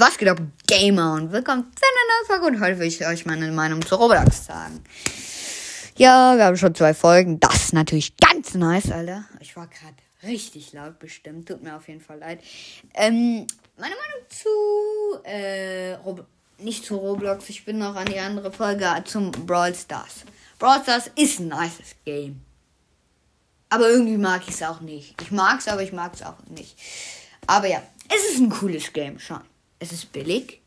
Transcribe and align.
Was 0.00 0.16
geht 0.16 0.28
ab, 0.28 0.40
Gamer? 0.68 1.14
Und 1.14 1.32
willkommen 1.32 1.72
zu 1.74 1.82
einer 1.82 2.06
neuen 2.14 2.26
Folge. 2.28 2.46
Und 2.46 2.64
heute 2.64 2.78
will 2.78 2.86
ich 2.86 3.04
euch 3.04 3.26
meine 3.26 3.50
Meinung 3.50 3.84
zu 3.84 3.96
Roblox 3.96 4.46
sagen. 4.46 4.84
Ja, 5.96 6.36
wir 6.36 6.44
haben 6.44 6.56
schon 6.56 6.72
zwei 6.72 6.94
Folgen. 6.94 7.40
Das 7.40 7.64
ist 7.64 7.72
natürlich 7.72 8.16
ganz 8.16 8.54
nice, 8.54 8.92
Alter. 8.92 9.24
Ich 9.40 9.56
war 9.56 9.66
gerade 9.66 9.96
richtig 10.22 10.72
laut 10.72 11.00
bestimmt. 11.00 11.48
Tut 11.48 11.64
mir 11.64 11.74
auf 11.74 11.88
jeden 11.88 12.00
Fall 12.00 12.20
leid. 12.20 12.38
Ähm, 12.94 13.44
meine 13.76 13.96
Meinung 13.96 14.28
zu, 14.28 15.24
äh, 15.24 15.94
Rob 15.94 16.24
nicht 16.58 16.84
zu 16.84 16.94
Roblox. 16.94 17.48
Ich 17.48 17.64
bin 17.64 17.78
noch 17.78 17.96
an 17.96 18.06
die 18.06 18.20
andere 18.20 18.52
Folge 18.52 18.86
zum 19.04 19.32
Brawl 19.32 19.74
Stars. 19.74 20.24
Brawl 20.60 20.80
Stars 20.80 21.10
ist 21.16 21.40
ein 21.40 21.48
nices 21.48 21.96
Game. 22.04 22.40
Aber 23.68 23.88
irgendwie 23.88 24.16
mag 24.16 24.42
ich 24.46 24.54
es 24.54 24.62
auch 24.62 24.80
nicht. 24.80 25.20
Ich 25.20 25.32
mag 25.32 25.58
es, 25.58 25.66
aber 25.66 25.82
ich 25.82 25.92
mag 25.92 26.14
es 26.14 26.22
auch 26.22 26.38
nicht. 26.46 26.78
Aber 27.48 27.66
ja, 27.66 27.82
es 28.08 28.32
ist 28.34 28.38
ein 28.38 28.50
cooles 28.50 28.92
Game 28.92 29.18
schon 29.18 29.40
es 29.78 29.92
ist 29.92 30.12
billig. 30.12 30.60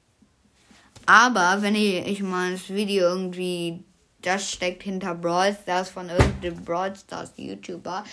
Aber 1.05 1.61
wenn 1.61 1.75
ich, 1.75 2.07
ich 2.07 2.21
mal 2.21 2.51
das 2.51 2.69
Video 2.69 3.09
irgendwie, 3.09 3.83
das 4.21 4.51
steckt 4.51 4.83
hinter 4.83 5.15
Brawl 5.15 5.57
Stars 5.61 5.89
von 5.89 6.09
irgendeinem 6.09 6.63
Brawl 6.63 6.95
Stars 6.95 7.31
YouTuber 7.37 8.03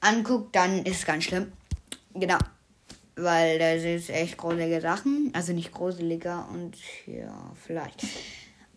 anguckt, 0.00 0.54
dann 0.54 0.84
ist 0.84 0.98
es 0.98 1.06
ganz 1.06 1.24
schlimm. 1.24 1.52
Genau. 2.14 2.38
Weil 3.16 3.58
das 3.58 3.82
ist 3.82 4.10
echt 4.10 4.36
gruselige 4.36 4.80
Sachen. 4.80 5.30
Also 5.34 5.52
nicht 5.52 5.72
gruseliger 5.72 6.48
und 6.52 6.76
ja, 7.06 7.52
vielleicht. 7.64 8.04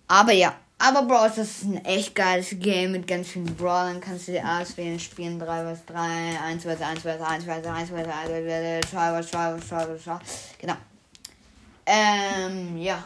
Aber 0.07 0.33
ja. 0.33 0.55
Aber 0.79 1.03
Brawl 1.03 1.31
Stars 1.31 1.49
ist 1.49 1.63
ein 1.63 1.85
echt 1.85 2.13
geiles 2.13 2.49
Game 2.59 2.91
mit 2.91 3.07
ganz 3.07 3.29
vielen 3.29 3.55
Brawlern. 3.55 4.01
Kannst 4.01 4.27
du 4.27 4.33
dir 4.33 4.43
auswählen, 4.45 4.99
spielen 4.99 5.39
3 5.39 5.75
vs 5.75 5.85
3, 5.85 5.97
1 6.45 6.63
vs 6.63 6.81
1 6.81 6.99
vs 6.99 7.21
1 7.21 7.43
vs 7.45 7.67
1 7.67 7.89
vs 7.89 8.07
1 8.07 8.83
vs 8.83 8.91
2 8.91 9.21
vs 9.21 9.29
2 9.31 9.57
vs 9.57 9.67
2 9.69 9.85
vs 9.85 10.03
2. 10.03 10.19
Genau. 10.59 10.75
Ähm, 11.85 12.77
ja. 12.77 13.03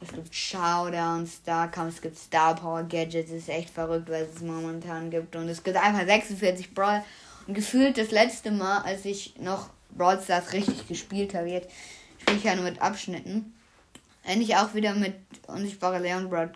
Es 0.00 0.12
gibt 0.12 0.34
Showdowns, 0.34 1.36
Starcoms, 1.42 1.94
es 1.94 2.02
gibt 2.02 2.18
Star 2.18 2.54
Power 2.54 2.82
Gadgets, 2.82 3.30
ist 3.30 3.48
echt 3.48 3.70
verrückt, 3.70 4.10
was 4.10 4.36
es 4.36 4.42
momentan 4.42 5.10
gibt. 5.10 5.34
Und 5.34 5.48
es 5.48 5.62
gibt 5.62 5.78
einfach 5.78 6.04
46 6.04 6.74
Brawl. 6.74 7.02
Und 7.46 7.54
gefühlt 7.54 7.96
das 7.96 8.10
letzte 8.10 8.50
Mal, 8.50 8.82
als 8.82 9.06
ich 9.06 9.34
noch 9.38 9.70
Brawl 9.90 10.20
Stars 10.20 10.52
richtig 10.52 10.86
gespielt 10.88 11.34
habe, 11.34 11.48
jetzt 11.48 11.70
spiele 12.18 12.36
ich 12.36 12.44
ja 12.44 12.54
nur 12.54 12.64
mit 12.64 12.82
Abschnitten. 12.82 13.54
Wenn 14.26 14.42
ich 14.42 14.56
auch 14.56 14.74
wieder 14.74 14.94
mit 14.94 15.14
Unsichtbare 15.46 15.98
Leon 15.98 16.28
Brawl 16.28 16.52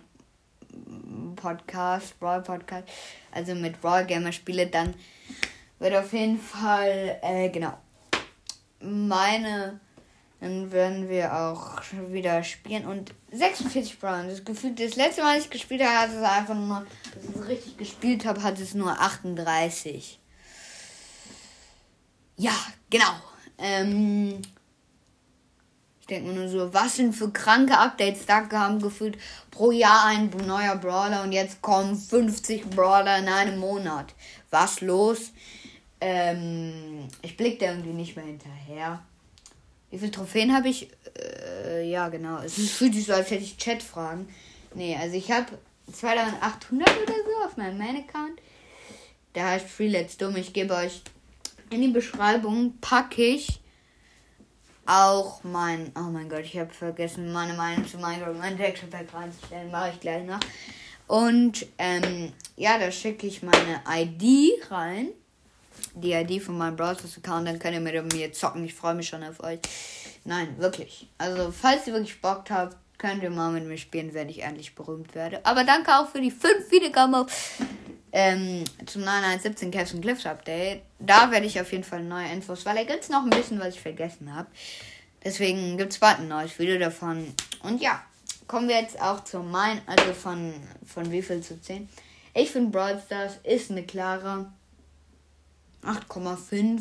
Podcast, 1.37 2.19
Brawl 2.21 2.43
Podcast, 2.43 2.85
also 3.33 3.55
mit 3.55 3.81
Brawl 3.81 4.05
Gamer 4.05 4.33
spiele, 4.33 4.67
dann 4.67 4.95
wird 5.79 5.95
auf 5.95 6.13
jeden 6.13 6.39
Fall, 6.39 7.19
äh, 7.23 7.49
genau, 7.49 7.79
meine 8.81 9.81
dann 10.41 10.71
werden 10.71 11.09
wir 11.09 11.37
auch 11.37 11.83
wieder 12.11 12.45
spielen. 12.45 12.87
Und 12.87 13.13
46 13.33 13.99
Brown. 13.99 14.29
Das 14.29 14.45
Gefühl, 14.45 14.75
das 14.75 14.97
letzte 14.97 15.23
Mal, 15.23 15.35
als 15.35 15.45
ich 15.45 15.51
gespielt 15.51 15.83
habe, 15.83 15.99
hat 15.99 16.11
es 16.11 16.23
einfach 16.23 16.55
nur, 16.55 16.77
als 16.77 17.25
ich 17.29 17.37
es 17.37 17.49
richtig 17.49 17.77
gespielt 17.77 18.25
habe, 18.25 18.43
hat 18.43 18.61
es 18.61 18.75
nur 18.75 18.91
38. 18.91 20.21
Ja, 22.37 22.53
genau. 22.89 23.15
Ähm, 23.59 24.41
ich 26.01 26.07
denke 26.07 26.29
mir 26.29 26.35
nur 26.35 26.49
so, 26.49 26.73
was 26.73 26.97
sind 26.97 27.15
für 27.15 27.31
kranke 27.33 27.77
Updates 27.77 28.25
da 28.25 28.43
kamen 28.43 28.81
gefühlt 28.81 29.19
pro 29.51 29.73
Jahr 29.73 30.07
ein 30.07 30.31
neuer 30.47 30.77
Brawler 30.77 31.25
und 31.25 31.33
jetzt 31.33 31.61
kommen 31.61 31.97
50 31.97 32.71
Brawler 32.71 33.19
in 33.19 33.29
einem 33.29 33.59
Monat. 33.59 34.15
Was 34.51 34.81
los? 34.81 35.33
Ähm, 36.01 37.09
ich 37.23 37.37
blick 37.37 37.59
da 37.59 37.67
irgendwie 37.67 37.93
nicht 37.93 38.15
mehr 38.15 38.25
hinterher. 38.25 39.03
Wie 39.91 39.99
viele 39.99 40.11
Trophäen 40.11 40.55
habe 40.55 40.69
ich? 40.69 40.91
Äh, 41.65 41.89
ja, 41.89 42.09
genau. 42.09 42.39
Es 42.39 42.55
fühlt 42.71 42.95
sich 42.95 43.07
so, 43.07 43.15
als 43.15 43.31
hätte 43.31 43.43
ich 43.43 43.57
Chat-Fragen. 43.57 44.29
Nee, 44.75 44.97
also 44.97 45.17
ich 45.17 45.31
habe 45.31 45.47
2800 45.91 46.89
oder 46.89 47.15
so 47.15 47.47
auf 47.47 47.57
meinem 47.57 47.79
Main-Account. 47.79 48.41
Der 49.35 49.47
heißt 49.47 49.67
Free 49.67 49.89
Let's 49.89 50.17
Dumm. 50.17 50.37
Ich 50.37 50.53
gebe 50.53 50.75
euch 50.75 51.03
in 51.71 51.83
die 51.83 51.89
Beschreibung, 51.89 52.75
packe 52.81 53.23
ich 53.23 53.61
auch 54.87 55.45
mein. 55.45 55.93
Oh 55.97 56.11
mein 56.11 56.29
Gott, 56.29 56.45
ich 56.45 56.59
habe 56.59 56.73
vergessen, 56.73 57.33
meine 57.33 57.55
Meinung 57.55 57.87
zu 57.87 57.99
Minecraft, 57.99 58.35
mein 58.35 58.57
Texture 58.57 58.91
Pack 58.91 59.13
reinzustellen. 59.13 59.71
Mache 59.71 59.91
ich 59.95 60.01
gleich 60.01 60.25
noch. 60.25 60.41
Und 61.07 61.67
ähm, 61.79 62.33
ja, 62.57 62.79
da 62.79 62.91
schicke 62.91 63.27
ich 63.27 63.43
meine 63.43 63.83
ID 63.89 64.71
rein 64.71 65.09
die 65.95 66.13
ID 66.13 66.43
von 66.43 66.59
meinem 66.59 66.77
Browser-Account, 66.77 67.49
dann 67.49 67.59
könnt 67.59 67.75
ihr 67.75 67.81
mit 67.81 68.13
mir 68.13 68.33
zocken. 68.33 68.65
Ich 68.65 68.75
freue 68.75 68.95
mich 68.95 69.09
schon 69.09 69.23
auf 69.23 69.43
euch. 69.43 69.61
Nein, 70.25 70.57
wirklich. 70.59 71.09
Also, 71.19 71.53
falls 71.53 71.87
ihr 71.87 71.93
wirklich 71.95 72.21
Bock 72.21 72.45
habt, 72.51 72.77
könnt 72.99 73.23
ihr 73.23 73.31
mal 73.31 73.51
mit 73.53 73.65
mir 73.65 73.79
spielen, 73.79 74.13
wenn 74.15 74.29
ich 74.29 74.43
endlich 74.43 74.75
berühmt 74.75 75.15
werde. 75.15 75.45
Aber 75.45 75.65
danke 75.65 75.97
auch 75.97 76.09
für 76.09 76.21
die 76.21 76.31
5 76.31 76.71
Wiedergaben 76.71 77.27
ähm, 78.13 78.65
zum 78.87 79.03
917 79.05 79.71
Caps 79.71 79.95
und 79.95 80.01
Cliffs 80.01 80.27
Update. 80.27 80.83
Da 80.99 81.31
werde 81.31 81.47
ich 81.47 81.61
auf 81.61 81.71
jeden 81.73 81.85
Fall 81.85 82.03
neue 82.03 82.31
Infos, 82.33 82.67
weil 82.67 82.77
da 82.77 82.85
gibt 82.85 83.05
es 83.05 83.09
noch 83.09 83.23
ein 83.23 83.31
bisschen, 83.31 83.61
was 83.61 83.75
ich 83.75 83.81
vergessen 83.81 84.35
habe. 84.35 84.49
Deswegen 85.25 85.77
gibt 85.79 85.93
es 85.93 85.99
bald 85.99 86.19
ein 86.19 86.29
neues 86.29 86.59
Video 86.59 86.79
davon. 86.79 87.33
Und 87.63 87.81
ja, 87.81 88.03
kommen 88.47 88.69
wir 88.69 88.81
jetzt 88.81 89.01
auch 89.01 89.25
zu 89.25 89.41
meinen, 89.41 89.81
also 89.87 90.13
von, 90.13 90.55
von 90.85 91.11
wie 91.13 91.23
viel 91.23 91.41
zu 91.43 91.61
10. 91.61 91.89
Ich 92.35 92.51
finde 92.51 92.71
Brawl 92.71 93.01
Stars 93.05 93.39
ist 93.45 93.71
eine 93.71 93.85
klare 93.85 94.51
8,5. 95.89 96.81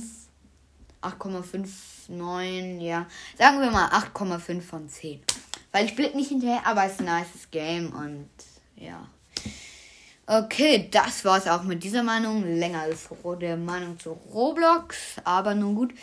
8,59, 1.01 2.79
ja. 2.81 3.05
Sagen 3.37 3.61
wir 3.61 3.71
mal 3.71 3.87
8,5 3.89 4.61
von 4.61 4.89
10. 4.89 5.21
Weil 5.71 5.85
ich 5.85 5.95
blick 5.95 6.15
nicht 6.15 6.29
hinterher, 6.29 6.65
aber 6.65 6.85
es 6.85 6.93
ist 6.93 6.99
ein 7.01 7.05
nice 7.05 7.49
Game 7.51 7.93
und 7.93 8.29
ja. 8.75 9.07
Okay, 10.25 10.89
das 10.91 11.23
war's 11.23 11.47
auch 11.47 11.63
mit 11.63 11.83
dieser 11.83 12.03
Meinung. 12.03 12.43
Länger 12.43 12.81
als 12.81 13.07
der 13.39 13.55
Meinung 13.55 13.97
zu 13.99 14.11
Roblox, 14.33 14.97
aber 15.23 15.55
nun 15.55 15.75
gut. 15.75 15.93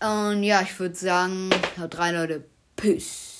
Und 0.00 0.42
ja, 0.44 0.62
ich 0.62 0.78
würde 0.78 0.94
sagen, 0.94 1.50
drei 1.90 2.12
Leute, 2.12 2.44
Peace. 2.76 3.37